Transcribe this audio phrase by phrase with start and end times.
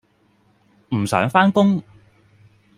[0.95, 1.79] 唔想返工